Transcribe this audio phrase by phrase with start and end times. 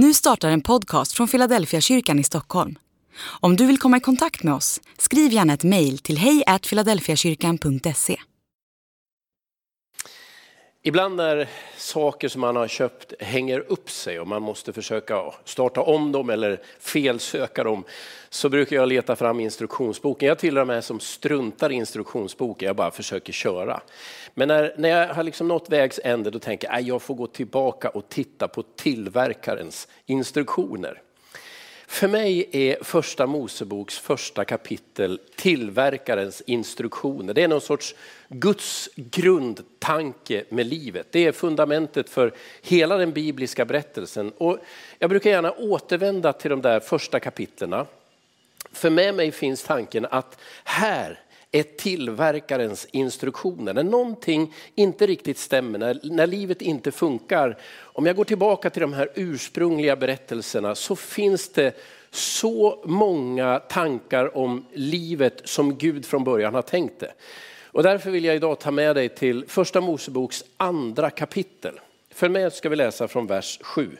[0.00, 2.78] Nu startar en podcast från Philadelphia kyrkan i Stockholm.
[3.40, 8.20] Om du vill komma i kontakt med oss, skriv gärna ett mejl till hejfiladelfiakyrkan.se.
[10.88, 15.80] Ibland när saker som man har köpt hänger upp sig och man måste försöka starta
[15.80, 17.84] om dem eller felsöka dem
[18.28, 20.28] så brukar jag leta fram instruktionsboken.
[20.28, 23.80] Jag tillhör de här som struntar i instruktionsboken, jag bara försöker köra.
[24.34, 27.14] Men när, när jag har liksom nått vägs ände då tänker jag att jag får
[27.14, 31.02] gå tillbaka och titta på tillverkarens instruktioner.
[31.90, 37.34] För mig är första Moseboks första kapitel tillverkarens instruktioner.
[37.34, 37.94] Det är någon sorts
[38.28, 41.06] Guds grundtanke med livet.
[41.10, 42.32] Det är fundamentet för
[42.62, 44.32] hela den bibliska berättelsen.
[44.38, 44.58] Och
[44.98, 47.86] jag brukar gärna återvända till de där första kapitlerna.
[48.72, 51.20] För med mig finns tanken att här
[51.52, 53.74] är tillverkarens instruktioner.
[53.74, 57.58] När någonting inte riktigt stämmer, när, när livet inte funkar.
[57.78, 61.76] Om jag går tillbaka till de här ursprungliga berättelserna så finns det
[62.10, 67.12] så många tankar om livet som Gud från början har tänkt det.
[67.64, 71.80] Och därför vill jag idag ta med dig till första Moseboks andra kapitel.
[72.10, 73.96] Följ med ska vi läsa från vers 7.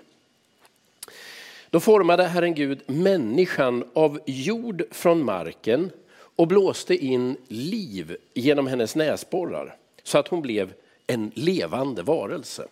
[1.71, 5.91] Då formade Herren Gud människan av jord från marken
[6.39, 10.73] och blåste in liv genom hennes näsborrar så att hon blev
[11.07, 12.69] en levande varelse.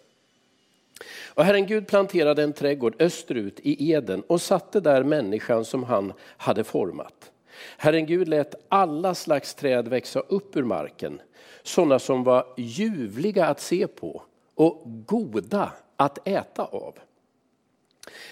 [1.24, 6.12] Och Herren Gud planterade en trädgård österut i Eden och satte där människan som han
[6.36, 7.30] hade format.
[7.76, 11.20] Herren Gud lät alla slags träd växa upp ur marken,
[11.62, 14.22] sådana som var ljuvliga att se på
[14.54, 16.94] och goda att äta av.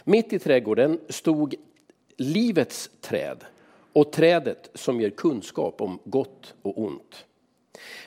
[0.04, 1.54] Mitt i trädgården stod
[2.16, 3.44] livets träd
[3.94, 7.24] och trädet som ger kunskap om gott och ont.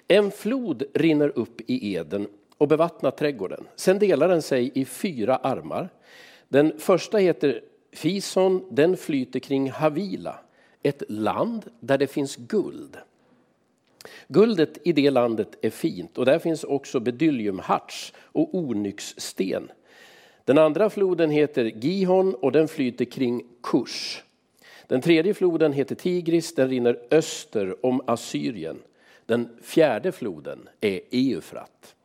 [0.07, 3.67] En flod rinner upp i Eden och bevattnar trädgården.
[3.75, 5.89] Sen delar den sig i fyra armar.
[6.49, 10.39] Den första heter Fison, den flyter kring Havila,
[10.83, 12.97] ett land där det finns guld.
[14.27, 19.71] Guldet i det landet är fint och där finns också bedyliumharts och onyxsten.
[20.45, 24.23] Den andra floden heter Gihon och den flyter kring Kush.
[24.87, 28.79] Den tredje floden heter Tigris, den rinner öster om Assyrien.
[29.25, 31.95] Den fjärde floden är Eufrat.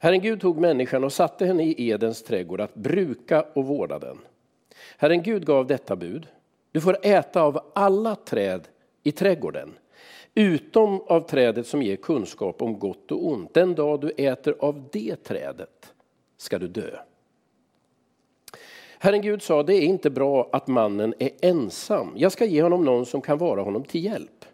[0.00, 4.18] Herren Gud tog människan och satte henne i Edens trädgård att bruka och vårda den.
[4.96, 6.26] Herren Gud gav detta bud.
[6.72, 8.68] Du får äta av alla träd
[9.02, 9.78] i trädgården,
[10.34, 13.54] utom av trädet som ger kunskap om gott och ont.
[13.54, 15.92] Den dag du äter av det trädet
[16.36, 16.98] ska du dö.
[19.00, 22.12] Herren Gud sa, det är inte bra att mannen är ensam.
[22.16, 24.44] Jag ska ge honom någon som kan vara honom till hjälp.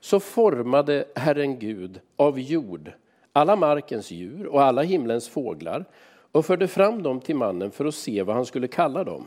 [0.00, 2.92] Så formade Herren Gud av jord
[3.32, 5.84] alla markens djur och alla himlens fåglar
[6.32, 9.24] och förde fram dem till mannen för att se vad han skulle kalla dem.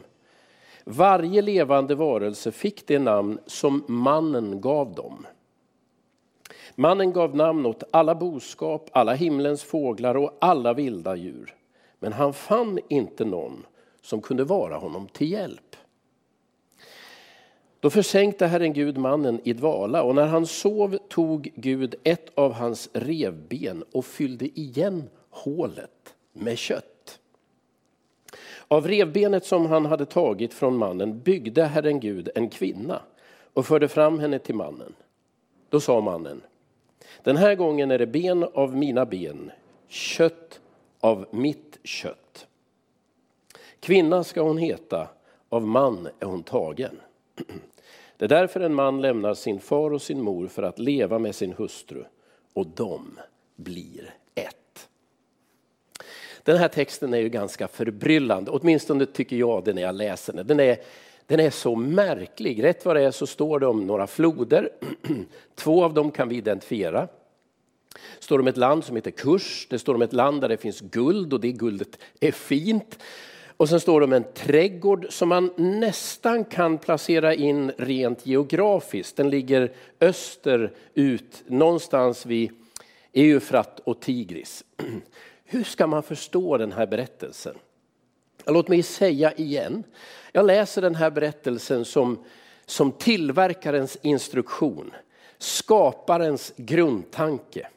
[0.83, 5.25] Varje levande varelse fick det namn som mannen gav dem.
[6.75, 11.55] Mannen gav namn åt alla boskap, alla himlens fåglar och alla vilda djur.
[11.99, 13.65] Men han fann inte någon
[14.01, 15.75] som kunde vara honom till hjälp.
[17.79, 22.53] Då försänkte Herren Gud mannen i dvala och när han sov tog Gud ett av
[22.53, 27.19] hans revben och fyllde igen hålet med kött.
[28.67, 33.01] Av revbenet som han hade tagit från mannen byggde Herren Gud en kvinna
[33.53, 34.93] och förde fram henne till mannen.
[35.69, 36.41] Då sa mannen,
[37.23, 39.51] den här gången är det ben av mina ben,
[39.87, 40.59] kött
[40.99, 42.28] av mitt kött.
[43.79, 45.07] Kvinna ska hon heta,
[45.49, 46.99] av man är hon tagen.
[48.17, 51.35] Det är därför en man lämnar sin far och sin mor för att leva med
[51.35, 52.03] sin hustru
[52.53, 53.19] och de
[53.55, 54.89] blir ett.
[56.43, 60.47] Den här texten är ju ganska förbryllande, åtminstone tycker jag det när jag läser den.
[60.47, 60.77] Den är,
[61.25, 62.63] den är så märklig.
[62.63, 64.69] Rätt vad det är så står det om några floder.
[65.55, 67.07] Två av dem kan vi identifiera.
[68.17, 69.67] Det står om ett land som heter Kurs.
[69.69, 72.99] Det står om ett land där det finns guld och det guldet är fint.
[73.59, 79.17] Och sen står det om en trädgård som man nästan kan placera in rent geografiskt.
[79.17, 82.51] Den ligger österut, någonstans vid
[83.13, 84.63] Eufrat och Tigris.
[85.45, 87.55] Hur ska man förstå den här berättelsen?
[88.45, 89.83] Låt mig säga igen.
[90.31, 92.23] Jag läser den här berättelsen som,
[92.65, 94.91] som tillverkarens instruktion,
[95.37, 97.67] skaparens grundtanke.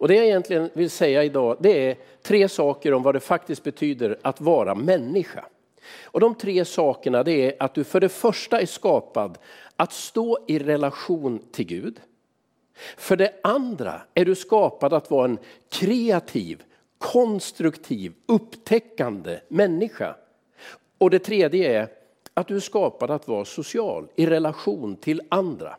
[0.00, 3.62] Och det jag egentligen vill säga idag det är tre saker om vad det faktiskt
[3.62, 5.44] betyder att vara människa.
[6.04, 9.38] Och de tre sakerna det är att du för det första är skapad
[9.76, 12.00] att stå i relation till Gud.
[12.96, 15.38] För det andra är du skapad att vara en
[15.68, 16.62] kreativ,
[16.98, 20.16] konstruktiv, upptäckande människa.
[20.98, 21.88] Och det tredje är
[22.34, 25.76] att du är skapad att vara social i relation till andra.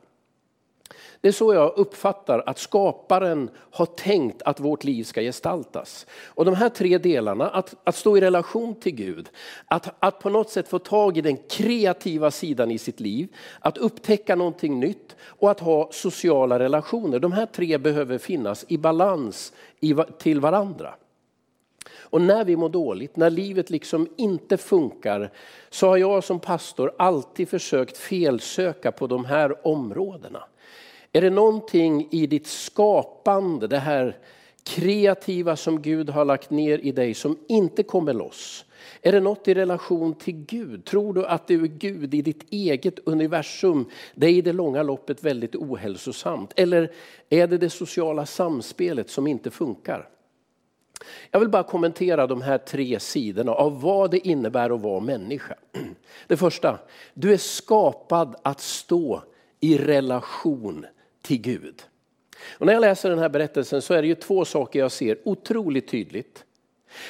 [1.21, 6.05] Det är så jag uppfattar att skaparen har tänkt att vårt liv ska gestaltas.
[6.25, 9.29] Och de här tre delarna, att, att stå i relation till Gud,
[9.65, 13.27] att, att på något sätt få tag i den kreativa sidan i sitt liv,
[13.59, 17.19] att upptäcka någonting nytt och att ha sociala relationer.
[17.19, 20.95] De här tre behöver finnas i balans i, till varandra.
[22.11, 25.31] Och när vi mår dåligt, när livet liksom inte funkar,
[25.69, 30.43] så har jag som pastor alltid försökt felsöka på de här områdena.
[31.13, 34.17] Är det någonting i ditt skapande, det här
[34.63, 38.65] kreativa som Gud har lagt ner i dig som inte kommer loss?
[39.01, 40.85] Är det något i relation till Gud?
[40.85, 43.89] Tror du att du är Gud i ditt eget universum?
[44.15, 46.53] Det är i det långa loppet väldigt ohälsosamt.
[46.55, 46.91] Eller
[47.29, 50.09] är det det sociala samspelet som inte funkar?
[51.31, 55.55] Jag vill bara kommentera de här tre sidorna av vad det innebär att vara människa.
[56.27, 56.79] Det första,
[57.13, 59.23] du är skapad att stå
[59.59, 60.85] i relation
[61.21, 61.83] till Gud.
[62.57, 65.17] Och när jag läser den här berättelsen så är det ju två saker jag ser
[65.23, 66.45] otroligt tydligt.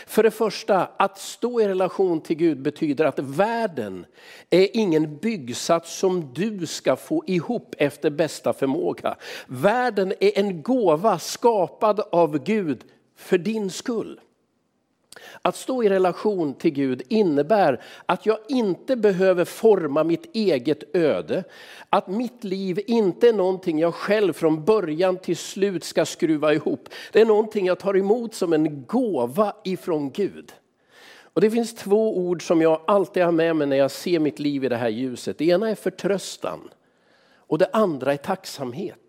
[0.08, 4.06] För det första, att stå i relation till Gud betyder att världen
[4.50, 9.16] är ingen byggsats som du ska få ihop efter bästa förmåga.
[9.48, 12.84] Världen är en gåva skapad av Gud
[13.16, 14.20] för din skull.
[15.42, 21.44] Att stå i relation till Gud innebär att jag inte behöver forma mitt eget öde.
[21.90, 26.90] Att mitt liv inte är någonting jag själv från början till slut ska skruva ihop.
[27.12, 30.54] Det är någonting jag tar emot som en gåva ifrån Gud.
[31.34, 34.40] Och det finns två ord som jag alltid har med mig när jag ser mitt
[34.40, 35.38] liv i det här ljuset.
[35.38, 36.70] Det ena är förtröstan
[37.36, 39.01] och det andra är tacksamhet.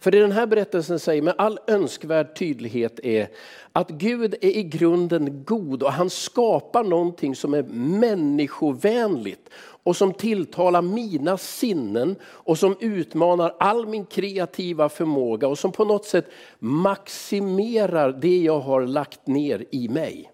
[0.00, 3.28] För det den här berättelsen säger med all önskvärd tydlighet är
[3.72, 7.62] att Gud är i grunden god och han skapar någonting som är
[7.98, 9.50] människovänligt
[9.82, 15.84] och som tilltalar mina sinnen och som utmanar all min kreativa förmåga och som på
[15.84, 20.30] något sätt maximerar det jag har lagt ner i mig.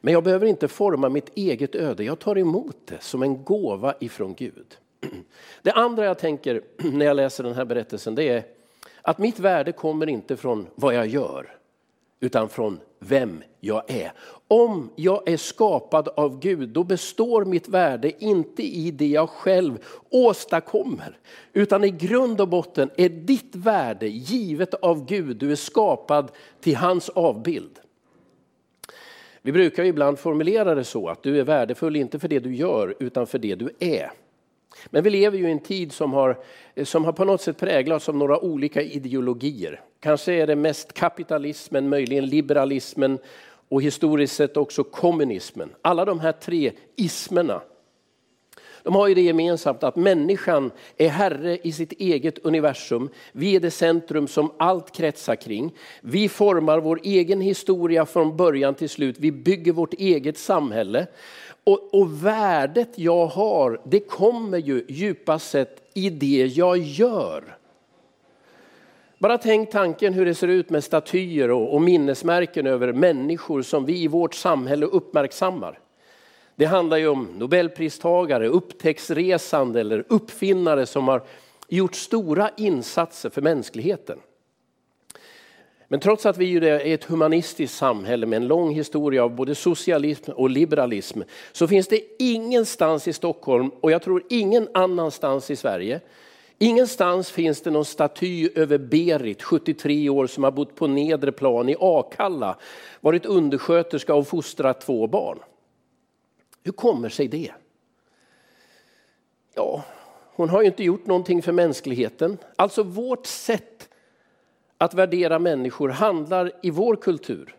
[0.00, 3.94] Men jag behöver inte forma mitt eget öde, jag tar emot det som en gåva
[4.00, 4.76] ifrån Gud.
[5.62, 6.62] Det andra jag tänker
[6.92, 8.44] när jag läser den här berättelsen det är
[9.02, 11.56] att mitt värde kommer inte från vad jag gör
[12.20, 14.12] utan från vem jag är.
[14.48, 19.78] Om jag är skapad av Gud då består mitt värde inte i det jag själv
[20.10, 21.18] åstadkommer
[21.52, 25.36] utan i grund och botten är ditt värde givet av Gud.
[25.36, 26.30] Du är skapad
[26.60, 27.78] till hans avbild.
[29.42, 32.94] Vi brukar ibland formulera det så att du är värdefull inte för det du gör
[32.98, 34.10] utan för det du är.
[34.86, 36.38] Men vi lever ju i en tid som har,
[36.74, 39.80] eh, som har på något sätt präglats av några olika ideologier.
[40.00, 43.18] Kanske är det mest kapitalismen, möjligen liberalismen
[43.68, 45.70] och historiskt sett också kommunismen.
[45.82, 47.60] Alla de här tre ismerna
[48.82, 53.08] de har ju det gemensamt att människan är herre i sitt eget universum.
[53.32, 55.72] Vi är det centrum som allt kretsar kring.
[56.00, 59.16] Vi formar vår egen historia från början till slut.
[59.18, 61.06] Vi bygger vårt eget samhälle.
[61.64, 67.56] Och, och värdet jag har, det kommer ju djupast sett i det jag gör.
[69.18, 73.84] Bara tänk tanken hur det ser ut med statyer och, och minnesmärken över människor som
[73.84, 75.78] vi i vårt samhälle uppmärksammar.
[76.56, 81.22] Det handlar ju om nobelpristagare, upptäcktsresande eller uppfinnare som har
[81.68, 84.18] gjort stora insatser för mänskligheten.
[85.92, 90.30] Men trots att vi är ett humanistiskt samhälle med en lång historia av både socialism
[90.30, 91.20] och liberalism
[91.52, 96.00] så finns det ingenstans i Stockholm och jag tror ingen annanstans i Sverige
[96.62, 101.68] Ingenstans finns det någon staty över Berit, 73 år, som har bott på nedre plan
[101.68, 102.56] i Akalla,
[103.00, 105.38] varit undersköterska och fostrat två barn.
[106.62, 107.52] Hur kommer sig det?
[109.54, 109.84] Ja,
[110.34, 112.38] hon har ju inte gjort någonting för mänskligheten.
[112.56, 113.89] Alltså vårt sätt
[114.80, 117.56] att värdera människor handlar i vår kultur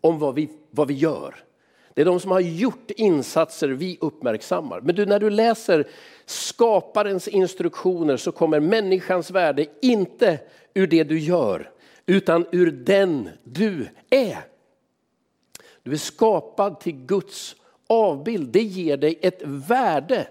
[0.00, 1.34] om vad vi, vad vi gör.
[1.94, 4.80] Det är de som har gjort insatser vi uppmärksammar.
[4.80, 5.86] Men du, när du läser
[6.24, 10.38] skaparens instruktioner så kommer människans värde inte
[10.74, 11.70] ur det du gör,
[12.06, 14.38] utan ur den du är.
[15.82, 17.56] Du är skapad till Guds
[17.86, 18.48] avbild.
[18.48, 20.26] Det ger dig ett värde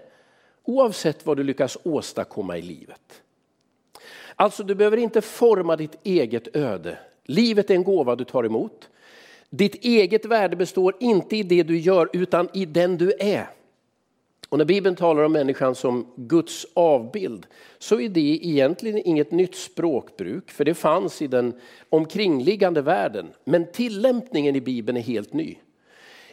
[0.64, 3.23] oavsett vad du lyckas åstadkomma i livet.
[4.36, 6.98] Alltså du behöver inte forma ditt eget öde.
[7.24, 8.88] Livet är en gåva du tar emot.
[9.50, 13.50] Ditt eget värde består inte i det du gör utan i den du är.
[14.48, 17.46] Och när Bibeln talar om människan som Guds avbild
[17.78, 23.26] så är det egentligen inget nytt språkbruk för det fanns i den omkringliggande världen.
[23.44, 25.56] Men tillämpningen i Bibeln är helt ny.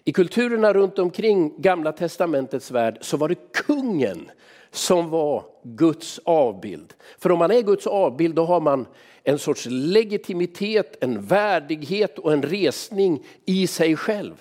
[0.03, 4.31] I kulturerna runt omkring Gamla Testamentets värld så var det kungen
[4.71, 6.93] som var Guds avbild.
[7.19, 8.87] För om man är Guds avbild då har man
[9.23, 14.33] en sorts legitimitet, en värdighet och en resning i sig själv.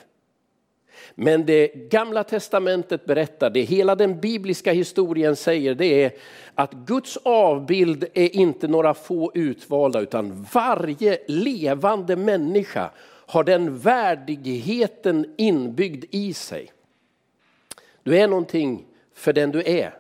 [1.14, 6.12] Men det gamla testamentet berättar, det hela den bibliska historien säger, det är
[6.54, 12.90] att Guds avbild är inte några få utvalda utan varje levande människa
[13.26, 16.72] har den värdigheten inbyggd i sig.
[18.02, 19.99] Du är någonting för den du är,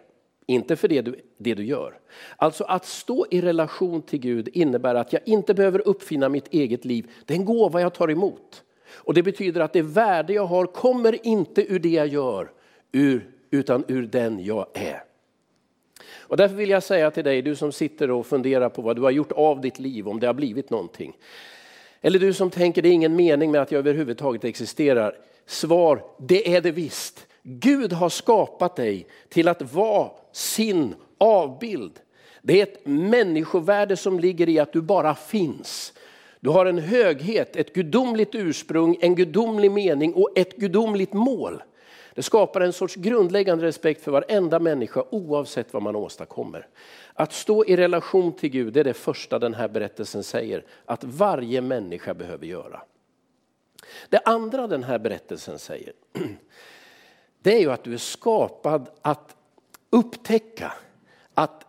[0.50, 1.98] inte för det du, det du gör.
[2.36, 6.84] Alltså att stå i relation till Gud innebär att jag inte behöver uppfinna mitt eget
[6.84, 7.10] liv.
[7.24, 8.62] Det är en gåva jag tar emot.
[8.92, 12.50] Och det betyder att det värde jag har kommer inte ur det jag gör,
[12.92, 15.02] ur, utan ur den jag är.
[16.18, 19.02] Och därför vill jag säga till dig, du som sitter och funderar på vad du
[19.02, 21.16] har gjort av ditt liv, om det har blivit någonting.
[22.00, 25.18] Eller du som tänker det är ingen mening med att jag överhuvudtaget existerar.
[25.46, 27.26] Svar, det är det visst.
[27.42, 32.00] Gud har skapat dig till att vara sin avbild.
[32.42, 35.92] Det är ett människovärde som ligger i att du bara finns.
[36.40, 41.62] Du har en höghet, ett gudomligt ursprung, en gudomlig mening och ett gudomligt mål.
[42.14, 46.66] Det skapar en sorts grundläggande respekt för varenda människa oavsett vad man åstadkommer.
[47.14, 51.04] Att stå i relation till Gud det är det första den här berättelsen säger att
[51.04, 52.82] varje människa behöver göra.
[54.08, 55.92] Det andra den här berättelsen säger
[57.42, 59.36] det är ju att du är skapad att
[59.90, 60.72] upptäcka,
[61.34, 61.66] att,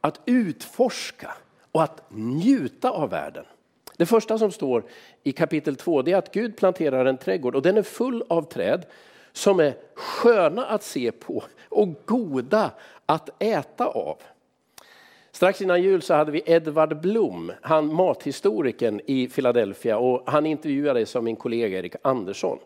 [0.00, 1.34] att utforska
[1.72, 3.44] och att njuta av världen.
[3.96, 4.84] Det första som står
[5.22, 8.86] i kapitel 2 är att Gud planterar en trädgård och den är full av träd
[9.32, 12.70] som är sköna att se på och goda
[13.06, 14.16] att äta av.
[15.32, 21.16] Strax innan jul så hade vi Edvard Blom, han mathistorikern i Philadelphia och han intervjuades
[21.16, 22.58] av min kollega Erik Andersson.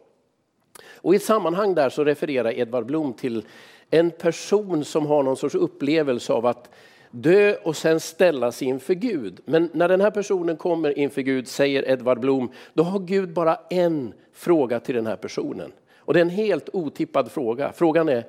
[1.02, 3.44] Och I ett sammanhang där så refererar Edvard Blom till
[3.90, 6.71] en person som har någon sorts upplevelse av att
[7.11, 9.40] dö och sen ställas inför Gud.
[9.44, 13.59] Men när den här personen kommer inför Gud, säger Edvard Blom, då har Gud bara
[13.71, 15.73] en fråga till den här personen.
[15.97, 17.73] Och det är en helt otippad fråga.
[17.73, 18.26] Frågan är,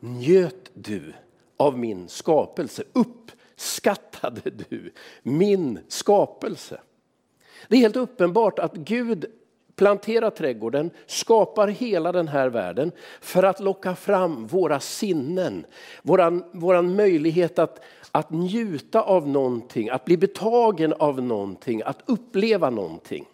[0.00, 1.12] njöt du
[1.56, 2.82] av min skapelse?
[2.92, 6.80] Uppskattade du min skapelse?
[7.68, 9.26] Det är helt uppenbart att Gud
[9.78, 15.66] planterar trädgården, skapar hela den här världen för att locka fram våra sinnen,
[16.02, 17.80] våran, våran möjlighet att,
[18.12, 23.24] att njuta av någonting, att bli betagen av någonting, att uppleva någonting.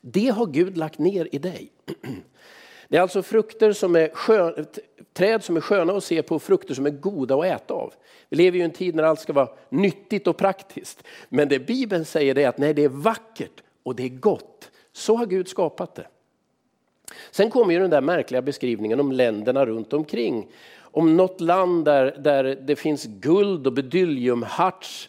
[0.00, 1.72] Det har Gud lagt ner i dig.
[2.88, 4.66] Det är alltså frukter som är skön,
[5.12, 7.94] träd som är sköna att se på och frukter som är goda att äta av.
[8.28, 11.04] Vi lever ju i en tid när allt ska vara nyttigt och praktiskt.
[11.28, 14.69] Men det Bibeln säger är att nej, det är vackert och det är gott.
[14.92, 16.06] Så har Gud skapat det.
[17.30, 20.48] Sen kommer ju den där märkliga beskrivningen om länderna runt omkring.
[20.80, 25.08] Om något land där, där det finns guld och bedyliumharts.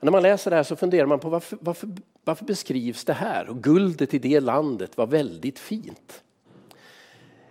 [0.00, 1.88] När man läser det här så funderar man på varför, varför,
[2.24, 3.48] varför beskrivs det här?
[3.48, 6.22] Och guldet i det landet var väldigt fint.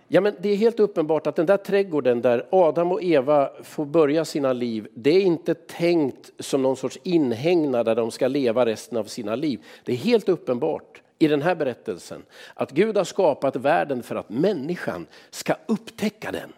[0.08, 3.84] Ja, men det är helt uppenbart att den där trädgården där Adam och Eva får
[3.84, 8.66] börja sina liv, det är inte tänkt som någon sorts inhägnad där de ska leva
[8.66, 9.60] resten av sina liv.
[9.84, 12.22] Det är helt uppenbart i den här berättelsen
[12.54, 16.52] att Gud har skapat världen för att människan ska upptäcka den.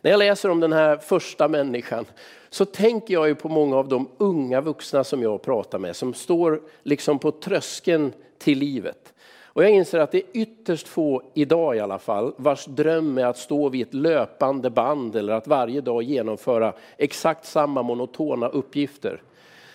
[0.00, 2.04] När jag läser om den här första människan
[2.50, 6.14] så tänker jag ju på många av de unga vuxna som jag pratar med som
[6.14, 9.12] står liksom på tröskeln till livet.
[9.42, 13.26] Och jag inser att det är ytterst få, idag i alla fall, vars dröm är
[13.26, 19.22] att stå vid ett löpande band eller att varje dag genomföra exakt samma monotona uppgifter.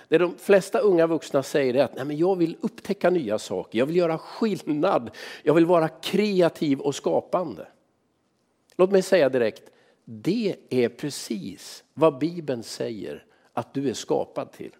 [0.07, 3.79] Det de flesta unga vuxna säger är att Nej, men jag vill upptäcka nya saker,
[3.79, 5.11] jag vill göra skillnad,
[5.43, 7.67] jag vill vara kreativ och skapande.
[8.75, 9.63] Låt mig säga direkt,
[10.05, 14.71] det är precis vad Bibeln säger att du är skapad till.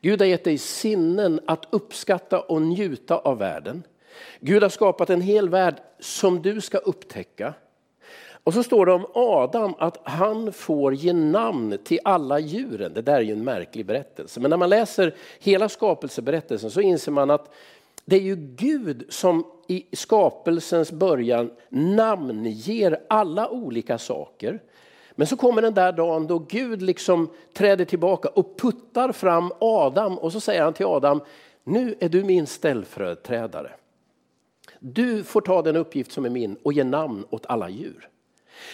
[0.00, 3.82] Gud har gett dig sinnen att uppskatta och njuta av världen.
[4.40, 7.54] Gud har skapat en hel värld som du ska upptäcka.
[8.46, 12.94] Och så står det om Adam att han får ge namn till alla djuren.
[12.94, 14.40] Det där är ju en märklig berättelse.
[14.40, 17.54] Men när man läser hela skapelseberättelsen så inser man att
[18.04, 24.62] det är ju Gud som i skapelsens början namnger alla olika saker.
[25.12, 30.18] Men så kommer den där dagen då Gud liksom träder tillbaka och puttar fram Adam
[30.18, 31.20] och så säger han till Adam,
[31.64, 33.70] nu är du min ställföreträdare.
[34.78, 38.08] Du får ta den uppgift som är min och ge namn åt alla djur.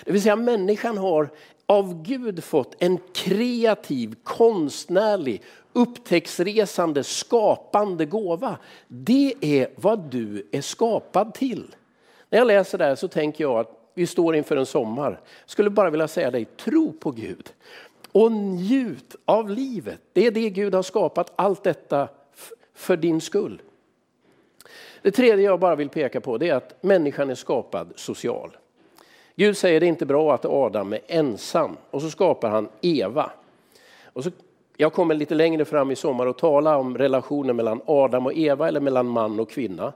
[0.05, 1.31] Det vill säga människan har
[1.67, 8.59] av Gud fått en kreativ, konstnärlig, upptäcktsresande, skapande gåva.
[8.89, 11.75] Det är vad du är skapad till.
[12.31, 15.21] När jag läser det här så tänker jag att vi står inför en sommar.
[15.41, 17.53] Jag skulle bara vilja säga dig, tro på Gud
[18.12, 20.01] och njut av livet.
[20.12, 22.09] Det är det Gud har skapat allt detta
[22.75, 23.62] för din skull.
[25.03, 28.57] Det tredje jag bara vill peka på det är att människan är skapad social.
[29.37, 33.31] Gud säger det är inte bra att Adam är ensam och så skapar han Eva.
[34.05, 34.31] Och så,
[34.77, 38.69] jag kommer lite längre fram i sommar och tala om relationen mellan Adam och Eva
[38.69, 39.93] eller mellan man och kvinna.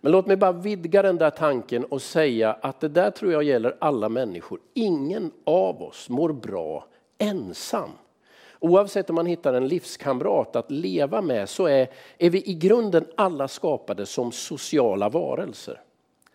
[0.00, 3.42] Men låt mig bara vidga den där tanken och säga att det där tror jag
[3.42, 4.60] gäller alla människor.
[4.74, 6.84] Ingen av oss mår bra
[7.18, 7.90] ensam.
[8.58, 13.04] Oavsett om man hittar en livskamrat att leva med så är, är vi i grunden
[13.16, 15.80] alla skapade som sociala varelser.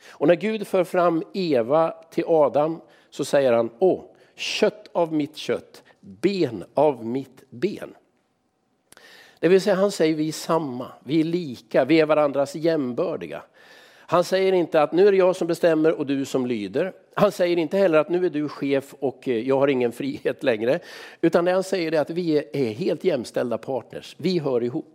[0.10, 4.04] Och när Gud för fram Eva till Adam så säger han, åh,
[4.36, 7.96] kött av mitt kött, ben av mitt ben.
[9.40, 13.42] Det vill säga han säger vi är samma, vi är lika, vi är varandras jämbördiga.
[14.08, 16.94] Han säger inte att nu är det jag som bestämmer och du som lyder.
[17.14, 20.44] Han säger inte heller att nu är du chef och eh, jag har ingen frihet
[20.44, 20.80] längre.
[21.22, 24.95] Utan det han säger är att vi är helt jämställda partners, vi hör ihop.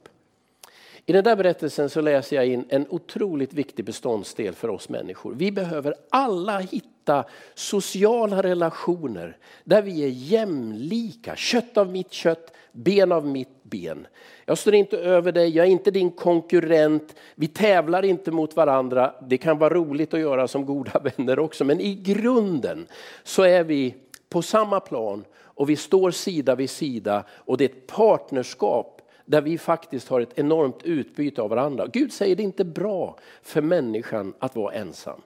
[1.06, 5.34] I den där berättelsen så läser jag in en otroligt viktig beståndsdel för oss människor.
[5.34, 11.36] Vi behöver alla hitta sociala relationer där vi är jämlika.
[11.36, 14.06] Kött av mitt kött, ben av mitt ben.
[14.44, 17.14] Jag står inte över dig, jag är inte din konkurrent.
[17.34, 19.14] Vi tävlar inte mot varandra.
[19.28, 21.64] Det kan vara roligt att göra som goda vänner också.
[21.64, 22.86] Men i grunden
[23.22, 23.94] så är vi
[24.28, 28.99] på samma plan och vi står sida vid sida och det är ett partnerskap
[29.30, 31.86] där vi faktiskt har ett enormt utbyte av varandra.
[31.92, 35.20] Gud säger det är inte bra för människan att vara ensam.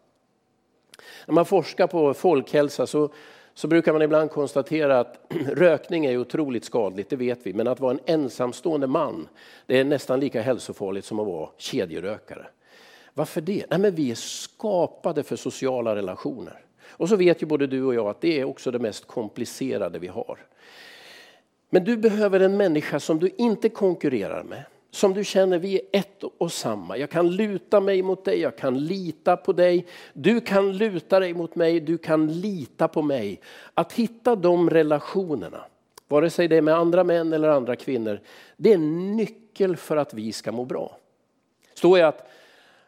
[1.26, 3.12] När man forskar på folkhälsa så,
[3.54, 5.18] så brukar man ibland konstatera att
[5.52, 7.52] rökning är otroligt skadligt, det vet vi.
[7.52, 9.28] Men att vara en ensamstående man,
[9.66, 12.46] det är nästan lika hälsofarligt som att vara kedjerökare.
[13.14, 13.64] Varför det?
[13.70, 16.60] Nej, men vi är skapade för sociala relationer.
[16.86, 19.98] Och så vet ju både du och jag att det är också det mest komplicerade
[19.98, 20.38] vi har.
[21.74, 24.62] Men du behöver en människa som du inte konkurrerar med.
[24.90, 26.96] Som du känner vi är ett och samma.
[26.96, 29.86] Jag kan luta mig mot dig, jag kan lita på dig.
[30.12, 33.40] Du kan luta dig mot mig, du kan lita på mig.
[33.74, 35.64] Att hitta de relationerna,
[36.08, 38.20] vare sig det är med andra män eller andra kvinnor,
[38.56, 40.96] det är en nyckel för att vi ska må bra.
[41.74, 42.28] Står jag att,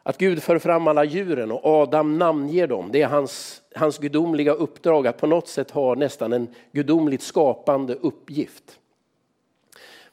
[0.03, 2.89] att Gud för fram alla djuren och Adam namnger dem.
[2.93, 7.95] Det är hans, hans gudomliga uppdrag att på något sätt ha nästan en gudomligt skapande
[7.95, 8.79] uppgift.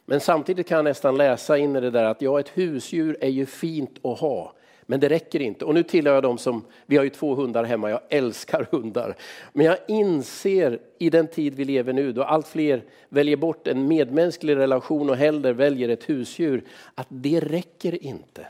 [0.05, 3.29] Men samtidigt kan jag nästan läsa in i det där att ja, ett husdjur är
[3.29, 4.53] ju fint att ha.
[4.85, 5.65] Men det räcker inte.
[5.65, 9.15] Och nu tillhör jag dem som, vi har ju två hundar hemma, jag älskar hundar.
[9.53, 13.87] Men jag inser i den tid vi lever nu då allt fler väljer bort en
[13.87, 16.63] medmänsklig relation och hellre väljer ett husdjur,
[16.95, 18.47] att det räcker inte.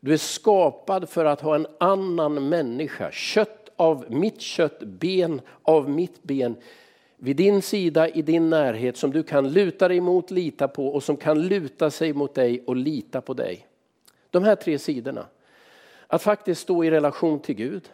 [0.00, 5.90] Du är skapad för att ha en annan människa, kött av mitt kött, ben av
[5.90, 6.56] mitt ben
[7.16, 11.02] vid din sida i din närhet som du kan luta dig mot, lita på och
[11.02, 13.66] som kan luta sig mot dig och lita på dig.
[14.30, 15.26] De här tre sidorna.
[16.06, 17.88] Att faktiskt stå i relation till Gud.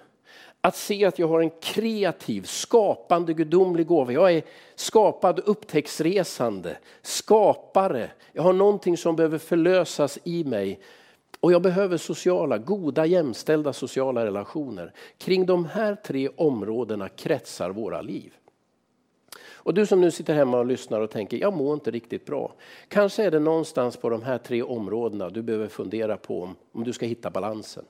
[0.61, 4.13] Att se att jag har en kreativ, skapande, gudomlig gåva.
[4.13, 4.43] Jag är
[4.75, 8.11] skapad, upptäcktsresande, skapare.
[8.33, 10.81] Jag har någonting som behöver förlösas i mig.
[11.43, 14.93] Och jag behöver sociala, goda, jämställda sociala relationer.
[15.19, 18.33] Kring de här tre områdena kretsar våra liv.
[19.53, 22.55] Och du som nu sitter hemma och lyssnar och tänker, jag mår inte riktigt bra.
[22.89, 26.85] Kanske är det någonstans på de här tre områdena du behöver fundera på om, om
[26.85, 27.85] du ska hitta balansen.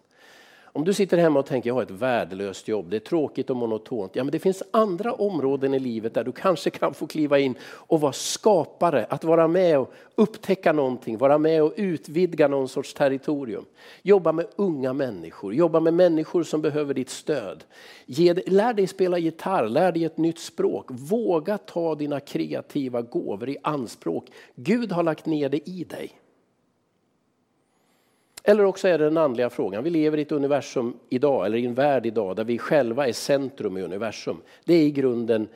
[0.75, 3.57] Om du sitter hemma och tänker jag har ett värdelöst jobb, det är tråkigt och
[3.57, 4.17] monotont.
[4.17, 7.55] Ja, men det finns andra områden i livet där du kanske kan få kliva in
[7.65, 9.07] och vara skapare.
[9.09, 13.65] Att vara med och upptäcka någonting, vara med och utvidga någon sorts territorium.
[14.03, 17.65] Jobba med unga människor, jobba med människor som behöver ditt stöd.
[18.07, 20.87] Ge, lär dig spela gitarr, lär dig ett nytt språk.
[20.89, 24.25] Våga ta dina kreativa gåvor i anspråk.
[24.55, 26.22] Gud har lagt ner det i dig.
[28.45, 29.85] Eller också är det den andliga frågan.
[29.85, 33.13] Vi lever i ett universum idag, eller i en värld idag, där vi själva är
[33.13, 34.37] centrum i universum.
[34.65, 35.49] Det är i grunden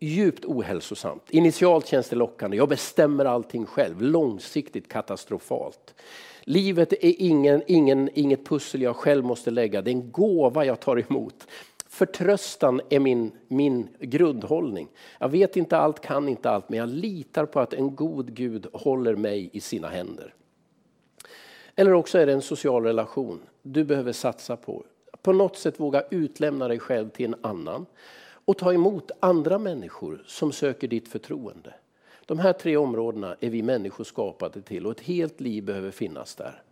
[0.00, 1.30] djupt ohälsosamt.
[1.30, 4.02] Initialt känns det lockande, jag bestämmer allting själv.
[4.02, 5.94] Långsiktigt katastrofalt.
[6.40, 10.80] Livet är ingen, ingen, inget pussel jag själv måste lägga, det är en gåva jag
[10.80, 11.46] tar emot.
[11.88, 14.88] Förtröstan är min, min grundhållning.
[15.18, 18.66] Jag vet inte allt, kan inte allt, men jag litar på att en god Gud
[18.72, 20.34] håller mig i sina händer.
[21.78, 24.84] Eller också är det en social relation du behöver satsa på.
[25.22, 27.86] På något sätt våga utlämna dig själv till en annan.
[28.20, 31.74] och ta emot andra människor som söker ditt förtroende.
[32.26, 36.34] De här tre områdena är vi människor skapade till och ett helt liv behöver finnas
[36.34, 36.62] där.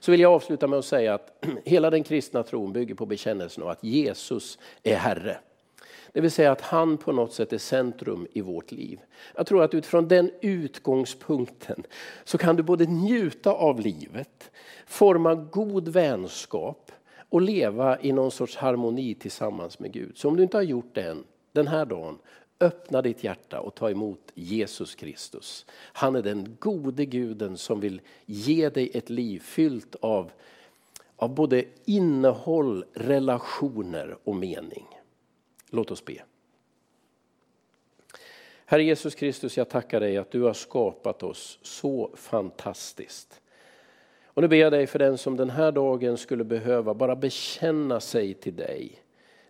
[0.00, 3.62] Så vill jag avsluta med att säga att hela den kristna tron bygger på bekännelsen
[3.62, 5.38] av att Jesus är Herre.
[6.14, 9.00] Det vill säga att han på något sätt är centrum i vårt liv.
[9.36, 11.82] Jag tror att utifrån den utgångspunkten
[12.24, 14.50] så kan du både njuta av livet,
[14.86, 16.92] forma god vänskap
[17.28, 20.18] och leva i någon sorts harmoni tillsammans med Gud.
[20.18, 22.18] Så om du inte har gjort det än, den här dagen,
[22.60, 25.66] öppna ditt hjärta och ta emot Jesus Kristus.
[25.92, 30.30] Han är den gode guden som vill ge dig ett liv fyllt av,
[31.16, 34.93] av både innehåll, relationer och mening.
[35.70, 36.22] Låt oss be.
[38.66, 43.40] Herre Jesus Kristus, jag tackar dig att du har skapat oss så fantastiskt.
[44.24, 48.00] Och nu ber jag dig för den som den här dagen skulle behöva bara bekänna
[48.00, 48.98] sig till dig.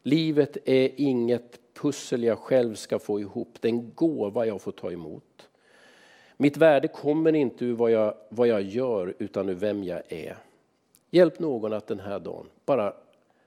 [0.03, 4.73] Livet är inget pussel jag själv ska få ihop, det är en gåva jag får
[4.73, 5.49] ta emot.
[6.37, 10.37] Mitt värde kommer inte ur vad jag, vad jag gör utan ur vem jag är.
[11.11, 12.95] Hjälp någon att den här dagen bara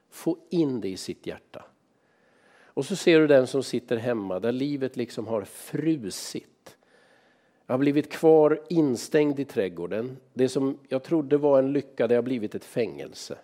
[0.10, 1.66] få in det i sitt hjärta.
[2.78, 6.78] Och så ser du den som sitter hemma där livet liksom har frusit.
[7.66, 10.18] Jag har blivit kvar instängd i trädgården.
[10.34, 13.38] Det som jag trodde var en lycka, det har blivit ett fängelse.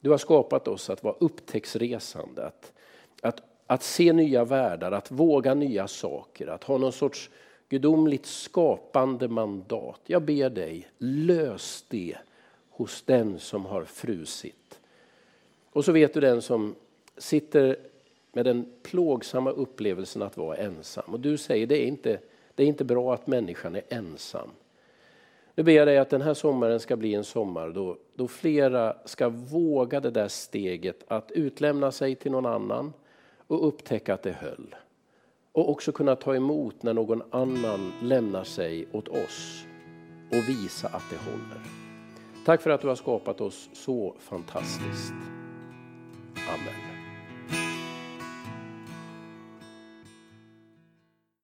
[0.00, 2.72] Du har skapat oss att vara upptäcktsresande, att,
[3.22, 7.30] att, att se nya världar, att våga nya saker, att ha någon sorts
[7.68, 10.00] gudomligt skapande mandat.
[10.06, 12.16] Jag ber dig, lös det
[12.70, 14.80] hos den som har frusit.
[15.72, 16.74] Och så vet du den som
[17.18, 17.76] sitter
[18.36, 21.04] med den plågsamma upplevelsen att vara ensam.
[21.06, 22.18] Och du säger det är inte,
[22.54, 24.48] det är inte bra att människan är ensam.
[25.54, 28.96] Nu ber jag dig att den här sommaren ska bli en sommar då, då flera
[29.04, 32.92] ska våga det där steget att utlämna sig till någon annan
[33.46, 34.74] och upptäcka att det höll.
[35.52, 39.64] Och också kunna ta emot när någon annan lämnar sig åt oss
[40.28, 41.60] och visa att det håller.
[42.44, 45.14] Tack för att du har skapat oss så fantastiskt.
[46.34, 46.85] Amen.